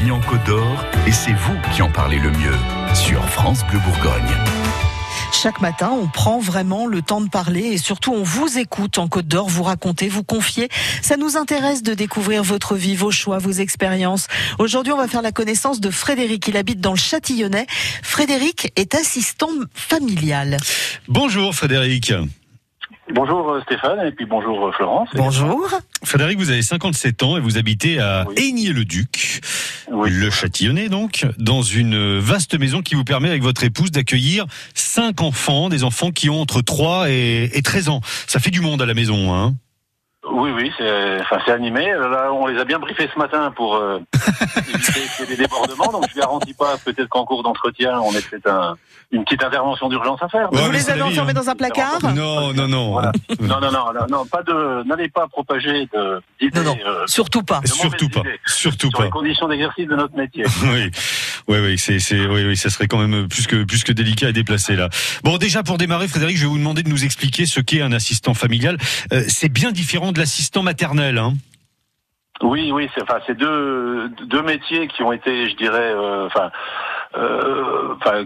[0.00, 2.56] vie en Côte d'Or et c'est vous qui en parlez le mieux
[2.94, 4.34] sur France Bleu Bourgogne.
[5.30, 9.08] Chaque matin, on prend vraiment le temps de parler et surtout on vous écoute en
[9.08, 10.68] Côte d'Or, vous racontez, vous confiez.
[11.02, 14.28] Ça nous intéresse de découvrir votre vie, vos choix, vos expériences.
[14.58, 16.48] Aujourd'hui, on va faire la connaissance de Frédéric.
[16.48, 17.66] Il habite dans le Châtillonnais.
[18.02, 20.56] Frédéric est assistant familial.
[21.08, 22.14] Bonjour Frédéric.
[23.12, 25.08] Bonjour euh, Stéphane et puis bonjour euh, Florence.
[25.14, 25.68] Bonjour.
[26.04, 28.50] Frédéric, vous avez 57 ans et vous habitez à Oui.
[28.50, 29.40] Aigné-le-Duc,
[30.08, 35.20] Le Châtillonnais donc, dans une vaste maison qui vous permet avec votre épouse d'accueillir cinq
[35.20, 38.00] enfants, des enfants qui ont entre 3 et, et 13 ans.
[38.26, 39.54] Ça fait du monde à la maison, hein
[40.32, 41.92] Oui, oui, c'est enfin, c'est animé.
[41.92, 43.98] Là, on les a bien briefés ce matin pour euh,
[44.56, 45.90] éviter qu'il y ait des débordements.
[45.92, 48.76] Donc, je garantis pas, peut-être qu'en cours d'entretien, on ait peut-être un-
[49.12, 50.52] une petite intervention d'urgence à faire.
[50.52, 51.34] Ouais, vous les avez enfermés hein.
[51.34, 52.92] dans un placard Non, non, non.
[52.92, 53.10] Voilà.
[53.40, 56.78] Non, non, non, non, non, pas de, n'allez pas propager de, d'idées, Non, non.
[56.86, 57.60] euh, Surtout pas.
[57.64, 59.04] Surtout pas, surtout sur pas.
[59.06, 60.44] les conditions d'exercice de notre métier.
[60.62, 60.90] Oui,
[61.50, 64.28] oui, oui, c'est, c'est, oui, oui, ça serait quand même plus que plus que délicat
[64.30, 64.88] et déplacé là.
[65.24, 67.92] Bon, déjà pour démarrer, Frédéric, je vais vous demander de nous expliquer ce qu'est un
[67.92, 68.78] assistant familial.
[69.12, 71.34] Euh, c'est bien différent de l'assistant maternel, hein.
[72.42, 76.50] Oui, oui, c'est enfin c'est deux deux métiers qui ont été, je dirais, euh, enfin,
[77.16, 78.24] euh, enfin,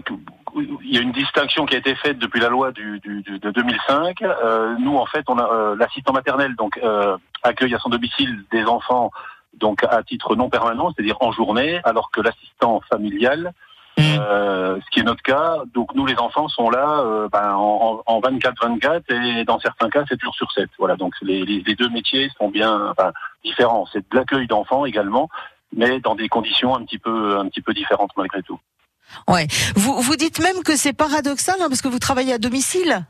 [0.55, 3.51] il y a une distinction qui a été faite depuis la loi du- du- de
[3.51, 4.21] 2005.
[4.21, 8.43] Euh, nous, en fait, on a euh, l'assistant maternel, donc euh, accueille à son domicile
[8.53, 9.11] des enfants,
[9.59, 13.53] donc à titre non permanent, c'est-à-dire en journée, alors que l'assistant familial,
[13.97, 14.01] Mm.
[14.19, 18.01] euh, ce qui est notre cas, donc nous les enfants sont là euh, ben, en,
[18.05, 20.69] en 24-24 et dans certains cas 7 jours sur 7.
[20.77, 23.13] Voilà, donc les, les- les deux métiers sont bien enfin,
[23.45, 23.85] différents.
[23.93, 25.29] C'est de l'accueil d'enfants également,
[25.73, 28.59] mais dans des conditions un petit peu un petit peu différentes malgré tout.
[29.29, 29.47] Ouais.
[29.77, 33.05] Vous, vous dites même que c'est paradoxal hein, parce que vous travaillez à domicile.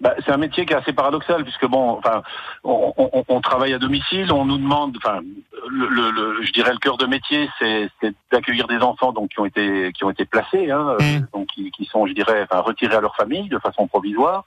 [0.00, 2.22] Bah, c'est un métier qui est assez paradoxal puisque bon, enfin,
[2.64, 5.20] on, on- on travaille à domicile, on nous demande, enfin,
[5.68, 7.88] le, le- le- je dirais le cœur de métier, c'est,
[8.32, 11.26] d'accueillir des enfants donc qui ont été qui ont été placés, hein, euh, Mm.
[11.32, 14.44] donc qui, qui sont, je dirais, enfin, retirés à leur famille de façon provisoire.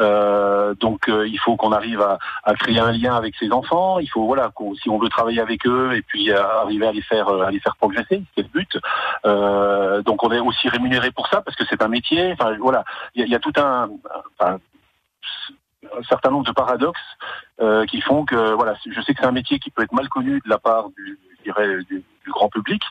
[0.00, 3.98] Euh, donc euh, il faut qu'on arrive à, à créer un lien avec ces enfants.
[3.98, 6.92] Il faut voilà, qu'on- si on veut travailler avec eux et puis euh, arriver à
[6.92, 8.78] les faire euh, à les faire progresser, c'est le but.
[9.26, 12.32] Euh, donc on est aussi rémunéré pour ça parce que c'est un métier.
[12.32, 12.84] Enfin voilà,
[13.14, 13.88] il y, y a tout un,
[14.38, 14.58] enfin,
[15.98, 17.00] un certain nombre de paradoxes
[17.60, 20.08] euh, qui font que voilà, je sais que c'est un métier qui peut être mal
[20.08, 22.82] connu de la part du, je dirais, du, du grand public.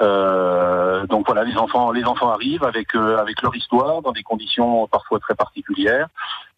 [0.00, 4.22] Euh, donc voilà, les enfants, les enfants arrivent avec euh, avec leur histoire dans des
[4.22, 6.08] conditions parfois très particulières.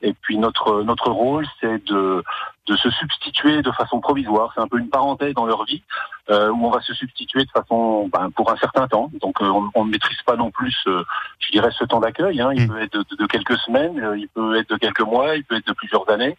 [0.03, 2.23] Et puis notre notre rôle, c'est de
[2.67, 4.51] de se substituer de façon provisoire.
[4.55, 5.83] C'est un peu une parenthèse dans leur vie
[6.31, 9.11] euh, où on va se substituer de façon ben, pour un certain temps.
[9.21, 11.05] Donc euh, on, on ne maîtrise pas non plus, euh,
[11.41, 12.41] je dirais, ce temps d'accueil.
[12.41, 12.51] Hein.
[12.55, 12.69] Il Mm.
[12.69, 15.45] peut être de, de- de quelques semaines, euh, il peut être de quelques mois, il
[15.45, 16.37] peut être de plusieurs années.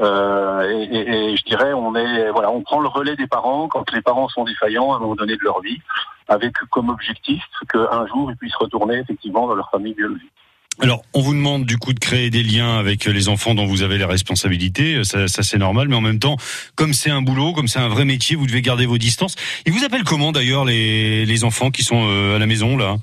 [0.00, 3.68] Euh, et, et- et je dirais, on est voilà, on prend le relais des parents
[3.68, 5.78] quand les parents sont défaillants à un moment donné de leur vie,
[6.28, 10.30] avec comme objectif qu'un jour ils puissent retourner effectivement dans leur famille biologique.
[10.80, 13.82] Alors, on vous demande du coup de créer des liens avec les enfants dont vous
[13.82, 16.36] avez les responsabilités, ça, ça c'est normal, mais en même temps,
[16.74, 19.36] comme c'est un boulot, comme c'est un vrai métier, vous devez garder vos distances.
[19.66, 22.96] Ils vous appellent comment d'ailleurs les, les enfants qui sont euh, à la maison là?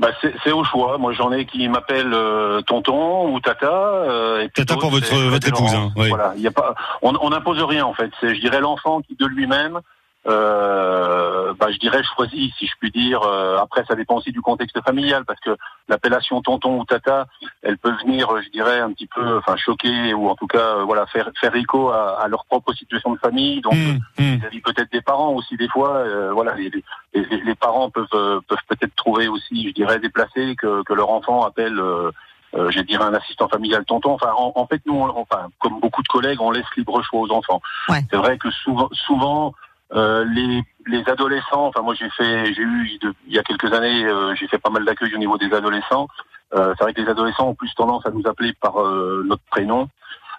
[0.00, 0.98] Bah, c'est c'est au choix.
[0.98, 3.66] Moi, j'en ai qui m'appellent euh, tonton ou tata.
[3.72, 6.08] euh, et Tata pour votre- votre épouse, hein, oui.
[6.08, 8.10] Voilà, il y a pas, on on n'impose rien en fait.
[8.20, 9.80] C'est, je dirais, l'enfant qui de lui-même,
[10.26, 13.22] euh, bah, je dirais, choisit, si je puis dire.
[13.22, 15.56] Euh, après, ça dépend aussi du contexte familial, parce que
[15.88, 17.26] l'appellation tonton ou tata,
[17.62, 20.78] elle peut venir, euh, je dirais, un petit peu, enfin, choquer ou en tout cas,
[20.78, 23.60] euh, voilà, faire faire écho à, à leur propre situation de famille.
[23.60, 24.36] Donc, Hum, hum.
[24.36, 26.70] vis-à-vis peut-être des parents aussi des fois euh, voilà les,
[27.14, 31.44] les, les- parents peuvent peuvent peut-être trouver aussi je dirais déplacé que, que leur enfant
[31.44, 32.10] appelle euh,
[32.54, 35.80] euh, je dirais un assistant familial tonton enfin en, en fait nous on- enfin comme
[35.80, 38.00] beaucoup de collègues on laisse libre choix aux enfants Ouais.
[38.10, 39.54] c'est vrai que souvent souvent
[39.92, 44.04] euh, les les adolescents enfin moi j'ai fait j'ai eu il y a quelques années
[44.06, 46.08] euh, j'ai fait pas mal d'accueil au niveau des adolescents
[46.54, 49.42] euh, c'est vrai que les adolescents ont plus tendance à nous appeler par euh, notre
[49.50, 49.88] prénom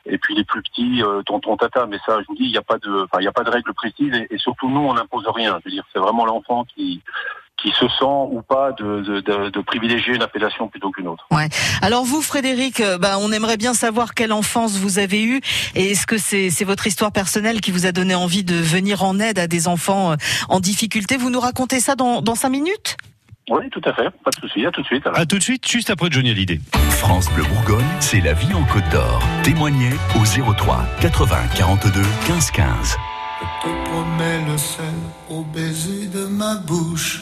[0.06, 1.88] et puis les plus petits, euh, tonton tata.
[1.88, 3.44] Mais ça, je vous dis, il n'y a pas de, enfin, il y a pas
[3.44, 4.14] de règle précise.
[4.14, 5.58] Et, et surtout, nous, on n'impose rien.
[5.60, 7.02] Je veux dire, c'est vraiment l'enfant qui
[7.62, 11.28] qui se sent ou pas de, de, de, de privilégier une appellation plutôt qu'une autre.
[11.82, 15.42] Alors vous, Frédéric, euh, bah, on aimerait bien savoir quelle enfance vous avez eue
[15.76, 19.04] et est-ce que c'est c'est votre histoire personnelle qui vous a donné envie de venir
[19.04, 20.16] en aide à des enfants euh,
[20.50, 21.18] en difficulté?
[21.18, 22.98] Vous nous racontez ça dans, dans cinq minutes?
[23.50, 24.10] Oui, tout à fait.
[24.24, 24.66] Pas de souci.
[24.66, 25.06] À tout de suite.
[25.06, 25.20] alors.
[25.20, 26.60] À tout de suite, juste après Johnny Hallyday.
[26.90, 29.22] France Bleu Bourgogne, c'est la vie en Côte d'Or.
[29.44, 32.98] Témoignez au 03 80 42 15 15.
[33.42, 34.86] Je te promets le sel
[35.30, 37.22] au baiser de ma bouche.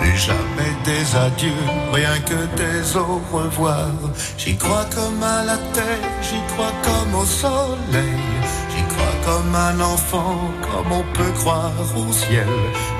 [0.00, 3.90] Plus jamais des adieux, rien que des au revoir.
[4.38, 8.24] J'y crois comme à la terre, j'y crois comme au soleil.
[8.70, 12.48] J'y crois comme un enfant, comme on peut croire au ciel.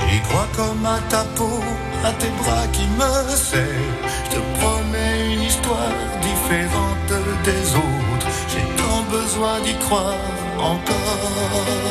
[0.08, 1.61] J'y crois comme à ta peau,
[2.05, 3.97] à tes bras qui me serrent.
[4.25, 7.12] Je te promets une histoire différente
[7.44, 8.29] des autres.
[8.50, 10.20] J'ai tant besoin d'y croire
[10.58, 11.91] encore.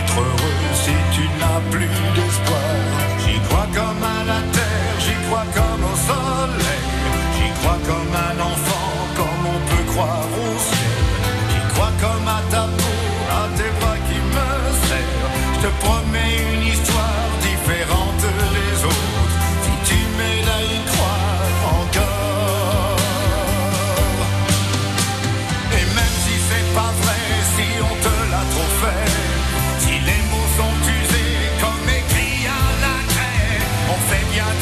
[1.71, 2.59] plus d'espoir.
[3.19, 6.20] J'y crois comme à la terre, j'y crois comme au soleil.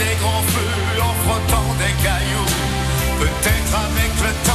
[0.09, 2.51] Des grands feux en frottant des cailloux.
[3.19, 4.48] Peut-être avec le temps,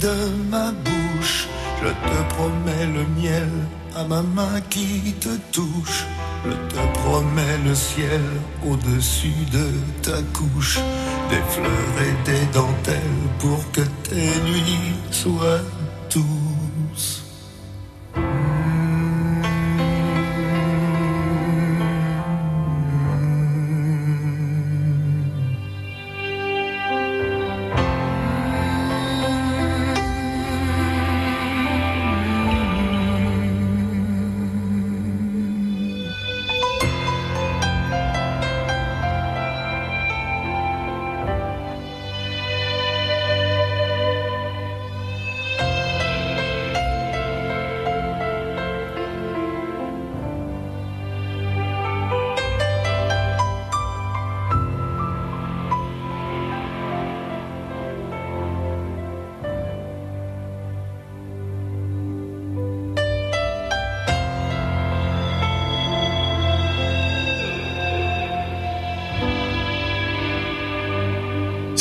[0.00, 0.14] de
[0.50, 1.48] ma bouche.
[1.82, 3.48] Je te promets le miel
[3.96, 6.04] à ma main qui te touche.
[6.44, 8.22] Je te promets le ciel
[8.68, 9.66] au-dessus de
[10.02, 10.78] ta couche.
[11.30, 15.64] Des fleurs et des dentelles pour que tes nuits soient
[16.12, 16.51] douces.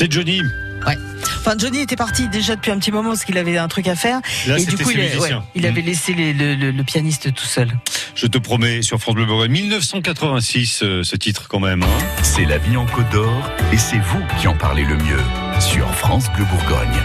[0.01, 0.41] C'est Johnny.
[0.87, 0.97] Ouais.
[1.41, 3.95] Enfin, Johnny était parti déjà depuis un petit moment parce qu'il avait un truc à
[3.95, 4.19] faire.
[4.47, 5.37] Là, et du c'était coup, il, a- musiciens.
[5.37, 5.85] ouais, il avait Mm.
[5.85, 7.69] laissé les- le, le- le pianiste tout seul.
[8.15, 11.83] Je te promets sur France Bleu Bourgogne 1986 euh, ce titre quand même.
[11.83, 11.97] hein.
[12.23, 15.21] C'est la vie en Côte d'Or et c'est vous qui en parlez le mieux
[15.59, 16.97] sur France Bleu Bourgogne.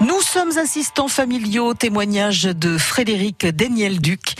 [0.00, 4.36] Nous sommes assistants familiaux, témoignage de Frédéric Daniel-Duc.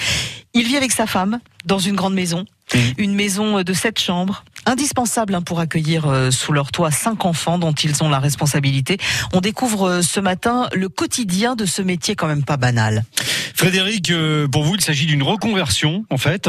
[0.55, 2.81] Il vit avec sa femme dans une grande maison, Mhm.
[2.99, 7.59] une maison de sept chambres, indispensable hein, pour accueillir euh, sous leur toit cinq enfants
[7.59, 8.99] dont ils ont la responsabilité.
[9.33, 13.05] On découvre euh, ce matin le quotidien de ce métier quand même pas banal.
[13.55, 16.49] Frédéric, euh, pour vous, il s'agit d'une reconversion en fait.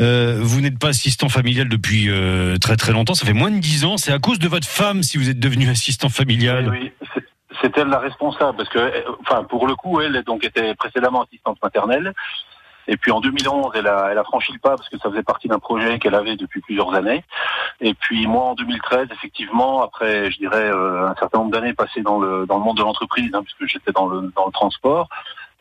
[0.00, 3.58] Euh, vous n'êtes pas assistant familial depuis euh, très très longtemps, ça fait moins de
[3.58, 3.96] dix ans.
[3.96, 6.68] C'est à cause de votre femme si vous êtes devenu assistant familial.
[6.70, 7.22] Oui, oui, c'est-
[7.60, 11.58] c'est elle la responsable parce que, enfin, pour le coup, elle donc était précédemment assistante
[11.62, 12.12] maternelle.
[12.88, 15.22] Et puis en 2011, elle a, elle a franchi le pas parce que ça faisait
[15.22, 17.24] partie d'un projet qu'elle avait depuis plusieurs années.
[17.80, 22.02] Et puis moi, en 2013, effectivement, après, je dirais euh, un certain nombre d'années passées
[22.02, 25.08] dans le dans le monde de l'entreprise, hein, puisque j'étais dans le dans le transport,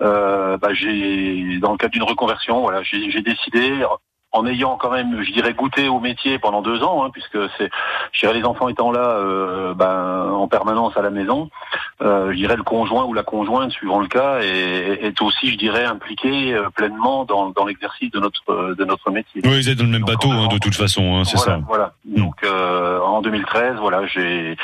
[0.01, 3.84] euh, bah, j'ai dans le cadre d'une reconversion, voilà, j'ai j'ai décidé
[4.33, 7.69] en ayant quand même, je dirais, goûté au métier pendant deux ans, hein, puisque c'est,
[8.13, 11.50] je dirais, les enfants étant là euh, ben, en permanence à la maison,
[12.01, 15.57] euh, je dirais le conjoint ou la conjointe, suivant le cas, est, est aussi, je
[15.57, 19.41] dirais, impliqué euh, pleinement dans, dans l'exercice de notre de notre métier.
[19.43, 21.61] Oui, vous êtes dans le même bateau, hein, de toute façon, hein, c'est voilà, ça.
[21.67, 21.93] Voilà.
[22.05, 22.15] Mm.
[22.15, 24.55] Donc euh, en 2013, voilà, j'ai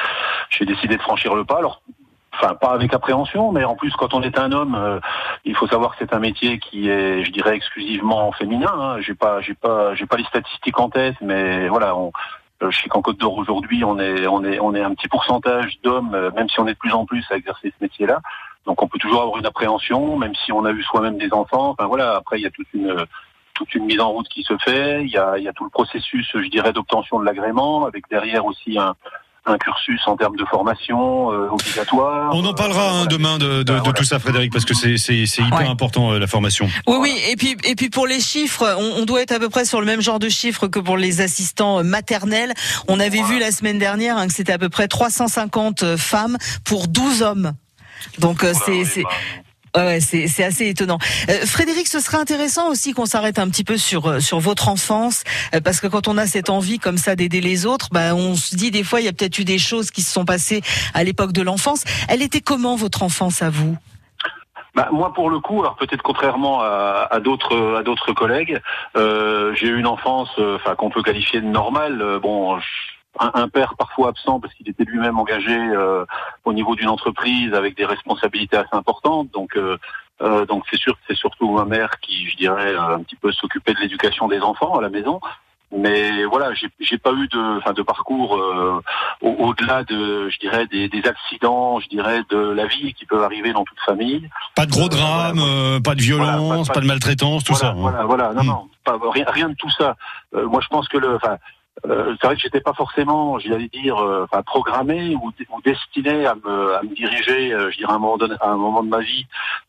[0.50, 1.58] j'ai décidé de franchir le pas.
[1.58, 1.82] Alors
[2.40, 5.00] enfin pas avec appréhension, mais en plus quand on est un homme, euh,
[5.46, 8.72] il faut savoir que c'est un métier qui est, je dirais, exclusivement féminin.
[8.74, 9.02] Hein.
[9.02, 12.12] J'ai pas, j'ai pas, j'ai pas les statistiques en tête, mais voilà, on,
[12.64, 15.08] euh, je sais qu'en Côte d'Or aujourd'hui, on est, on est, on est un petit
[15.08, 18.22] pourcentage d'hommes, euh, même si on est de plus en plus à exercer ce métier-là.
[18.66, 21.70] Donc on peut toujours avoir une appréhension, même si on a eu soi-même des enfants.
[21.70, 23.06] Enfin voilà, après il y a toute une
[23.54, 25.04] toute une mise en route qui se fait.
[25.04, 28.08] Il y a, il y a tout le processus, je dirais, d'obtention de l'agrément, avec
[28.08, 28.94] derrière aussi un,
[29.48, 32.32] un cursus en termes de formation euh, obligatoire.
[32.34, 33.08] On en parlera Euh, hein, voilà.
[33.08, 33.94] demain de, de- de Voilà.
[33.94, 35.68] tout ça, Frédéric, parce que c'est c'est- c'est hyper Ouais.
[35.68, 36.68] important euh, la formation.
[36.88, 37.18] Oui, oui.
[37.30, 39.80] Et puis, et puis pour les chiffres, on, on doit être à peu près sur
[39.80, 42.54] le même genre de chiffres que pour les assistants euh, maternels.
[42.88, 46.88] On avait vu la semaine dernière hein, que c'était à peu près 350 femmes pour
[46.88, 47.54] 12 hommes.
[48.20, 49.10] Donc Voilà, c'est bah,
[49.86, 50.98] ouais, c'est assez étonnant.
[51.30, 54.70] Euh, Frédéric, ce serait intéressant aussi qu'on s'arrête un petit peu sur euh, sur votre
[54.70, 58.16] enfance, euh, parce que quand on a cette envie comme ça d'aider les autres, bah,
[58.16, 60.26] on se dit des fois il y a peut-être eu des choses qui se sont
[60.26, 60.62] passées
[60.94, 61.84] à l'époque de l'enfance.
[62.10, 63.78] Elle était comment votre enfance à vous?
[64.76, 68.62] Bah, moi, pour le coup, alors peut-être contrairement à, d'autres à d'autres collègues,
[68.96, 72.20] j'ai eu une enfance, enfin qu'on peut qualifier de normale.
[72.22, 72.60] Bon,
[73.20, 76.06] un, un père parfois absent parce qu'il était lui-même engagé euh,
[76.46, 79.30] au niveau d'une entreprise avec des responsabilités assez importantes.
[79.34, 79.78] Donc, euh,
[80.22, 83.32] euh, donc c'est sûr que c'est surtout ma mère qui, je dirais, un petit peu
[83.32, 85.20] s'occupait de l'éducation des enfants à la maison.
[85.70, 88.82] Mais voilà, j'ai pas eu de, enfin, de parcours euh,
[89.22, 93.22] au- au-delà de, je dirais, des, des accidents, je dirais, de la vie qui peuvent
[93.22, 94.30] arriver dans toute famille.
[94.56, 97.68] Pas de gros drames, euh, pas de violence, Voilà, pas- pas, de maltraitance, tout voilà,
[97.68, 97.72] ça.
[97.74, 97.82] hein.
[97.82, 98.48] Voilà, voilà, non, Hmm.
[98.48, 99.98] non, pas, rien, rien de tout ça.
[100.36, 101.36] Euh, moi, je pense que le, enfin,
[101.86, 106.26] euh, c'est vrai que j'étais pas forcément, j'allais dire, euh, enfin, programmé ou, ou destiné
[106.26, 109.26] à me, diriger, euh, je dirais, à un moment, de ma vie,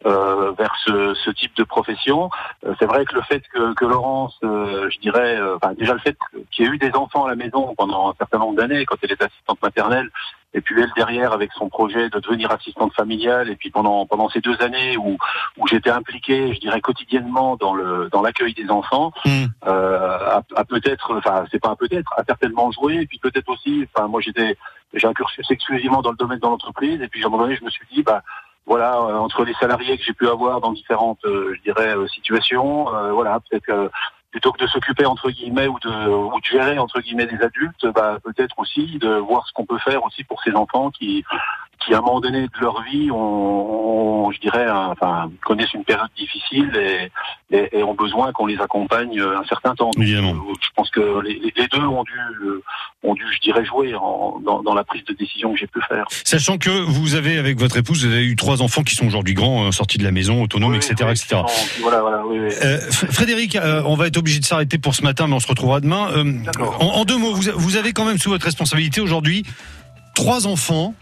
[0.06, 2.30] euh, vers ce, type de profession.
[2.66, 5.38] Euh, c'est vrai que le fait que, Laurence, je dirais,
[5.76, 6.16] déjà le fait
[6.50, 8.96] qu'il y ait eu des enfants à la maison pendant un certain nombre d'années, quand
[9.02, 10.10] elle est assistante maternelle,
[10.54, 14.28] et puis elle derrière avec son projet de devenir assistante familiale, et puis pendant pendant
[14.30, 15.16] ces deux années où
[15.58, 19.46] où j'étais impliqué, je dirais quotidiennement dans le dans l'accueil des enfants, Hmm.
[19.66, 23.48] euh, a, a peut-être, enfin c'est pas un peut-être, a certainement joué, et puis peut-être
[23.48, 24.56] aussi, enfin moi j'étais,
[24.94, 27.56] j'ai un cursus exclusivement dans le domaine de l'entreprise, et puis à un moment donné
[27.56, 28.22] je me suis dit bah
[28.64, 32.94] voilà euh, entre les salariés que j'ai pu avoir dans différentes, euh, je dirais situations,
[32.94, 33.90] euh, voilà peut-être que
[34.30, 37.86] plutôt que de s'occuper entre guillemets ou de ou de gérer entre guillemets des adultes,
[37.94, 41.24] bah peut-être aussi de voir ce qu'on peut faire aussi pour ces enfants qui
[41.84, 43.16] qui à un moment donné de leur vie ont,
[44.26, 48.46] ont, je dirais un- enfin connaissent une période difficile et, et, et ont besoin qu'on
[48.46, 49.90] les accompagne euh, un certain temps.
[49.90, 50.32] Donc, Évidemment.
[50.32, 51.38] euh, je pense que les,
[51.72, 52.12] deux ont dû
[52.46, 52.62] euh,
[53.04, 55.80] ont dû je dirais jouer en- dans, dans la prise de décision que j'ai pu
[55.88, 56.04] faire.
[56.24, 59.34] Sachant que vous avez, avec votre épouse, vous avez eu trois enfants qui sont aujourd'hui
[59.34, 61.36] grands, sortis de la maison, autonomes, Oui, etc., oui, etc.
[61.80, 62.38] Voilà, voilà, oui.
[62.64, 65.46] Euh, Frédéric, euh, on va être obligé de s'arrêter pour ce matin, mais on se
[65.48, 66.08] retrouvera demain.
[66.16, 66.76] Euh, D'accord.
[66.82, 69.44] en, en deux mots, vous avez quand même sous votre responsabilité aujourd'hui
[70.14, 70.94] trois enfants,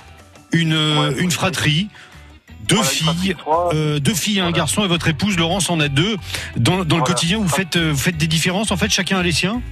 [0.56, 1.88] une, euh, Ouais, une oui, fratrie,
[2.68, 3.36] deux Voilà, filles,
[3.72, 6.16] euh, deux filles et un garçon, et votre épouse Laurence en a deux.
[6.56, 8.70] Dans, dans le quotidien, vous faites, euh, vous faites des différences.
[8.70, 9.62] En fait, chacun a les siens?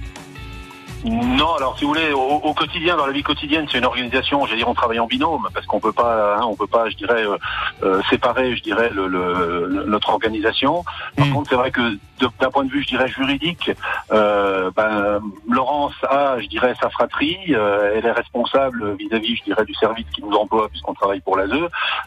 [1.05, 4.43] Non, alors si vous voulez, au, au quotidien, dans la vie quotidienne, c'est une organisation.
[4.45, 6.95] J'allais dire, on travaille en binôme parce qu'on peut pas, hein, on peut pas, je
[6.95, 7.37] dirais, euh,
[7.83, 10.83] euh, séparer, je dirais, le, le- le- notre organisation.
[11.15, 11.33] Par Mm.
[11.33, 11.97] contre, c'est vrai que
[12.39, 13.69] d'un point de vue, je dirais, juridique,
[14.11, 15.19] euh, ben,
[15.49, 17.37] Laurence a, je dirais, sa fratrie.
[17.51, 21.37] euh, elle est responsable vis-à-vis, je dirais, du service qui nous emploie puisqu'on travaille pour
[21.37, 21.51] l'ASE.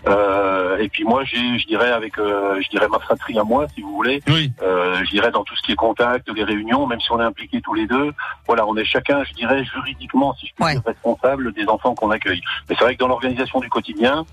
[0.08, 3.66] Euh, et puis moi, j'ai, je dirais, avec, euh, je dirais, ma fratrie à moi,
[3.74, 4.22] si vous voulez.
[4.28, 4.50] Oui.
[4.62, 7.24] Euh, je dirais dans tout ce qui est contact, les réunions, même si on est
[7.24, 8.12] impliqués tous les deux,
[8.46, 10.72] voilà, on est chacun, je dirais, juridiquement, si je puis Ouais.
[10.72, 12.42] dire, responsable des enfants qu'on accueille.
[12.68, 14.24] Mais c'est vrai que dans l'organisation du quotidien,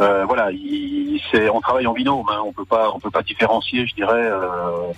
[0.00, 0.48] euh, voilà,
[1.30, 4.12] c'est, on travaille en binôme, hein, on peut pas, on peut pas différencier, je dirais.
[4.30, 4.92] Euh,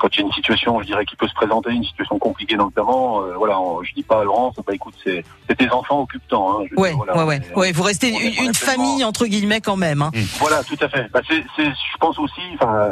[0.00, 2.56] quand il y a une situation, je dirais, qui peut se présenter, une situation compliquée
[2.56, 6.00] notamment, euh, voilà, on- je dis pas à Laurence, bah écoute, c'est, c'est tes enfants
[6.02, 6.58] occupants.
[6.60, 7.72] Hein, Ouais, dire, voilà, ouais, ouais, on est- ouais.
[7.72, 10.02] Vous restez une, famille entre guillemets quand même.
[10.02, 10.10] Hein.
[10.40, 11.08] voilà, tout à fait.
[11.12, 12.88] Bah, c'est, je pense aussi, enfin,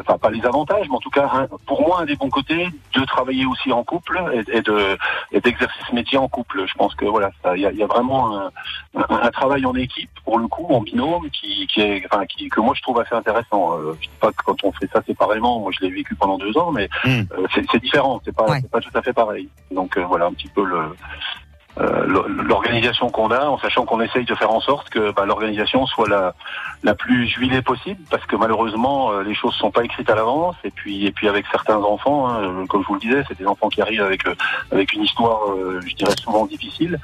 [0.00, 3.04] enfin pas les avantages, mais en tout cas, pour moi, un des bons côtés de
[3.04, 4.96] travailler aussi en couple et, et de
[5.32, 6.64] et d'exercer ce métier en couple.
[6.66, 8.50] Je pense que voilà, il y a, y a vraiment un,
[8.96, 12.48] un- un travail en équipe pour le coup, en binôme, qui, qui est, enfin, qui,
[12.48, 13.76] que moi je trouve assez intéressant.
[13.78, 16.38] Euh, je dis pas que quand on fait ça séparément, moi je l'ai vécu pendant
[16.38, 17.08] deux ans, mais Mm.
[17.32, 18.20] euh, c'est, différent.
[18.24, 18.58] C'est pas, Ouais.
[18.62, 19.48] c'est pas tout à fait pareil.
[19.70, 20.88] Donc euh, voilà, un petit peu le euh,
[21.76, 26.08] l'organisation qu'on a, en sachant qu'on essaye de faire en sorte que bah, l'organisation soit
[26.08, 26.34] la,
[26.82, 30.56] la plus juilée possible, parce que malheureusement euh, les choses sont pas écrites à l'avance.
[30.64, 33.46] Et puis et puis avec certains enfants, hein, comme je vous le disais, c'est des
[33.46, 34.22] enfants qui arrivent avec
[34.72, 35.40] avec une histoire,
[35.86, 36.98] je dirais souvent difficile.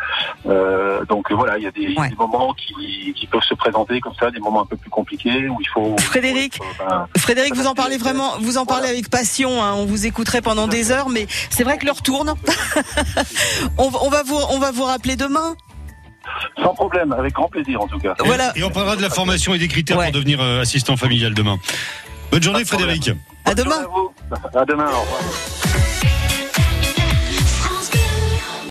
[1.08, 4.30] donc voilà, il y a des, des moments qui, qui, peuvent se présenter comme ça,
[4.30, 5.96] des moments un peu plus compliqués où il faut.
[5.98, 9.62] Frédéric, ben, Frédéric, vous en parlez vraiment, vous en parlez avec passion.
[9.62, 12.34] Hein, on vous écouterait pendant des heures, mais c'est vrai que l'heure tourne.
[13.78, 15.54] on, on va vous on va vous rappeler demain.
[16.62, 18.14] Sans problème, avec grand plaisir en tout cas.
[18.24, 18.52] Voilà.
[18.56, 21.58] Et on parlera de la formation et des critères pour devenir euh, assistant familial demain.
[22.30, 23.10] Bonne journée Frédéric.
[23.44, 23.84] À demain.
[24.54, 25.71] À, à demain, au revoir.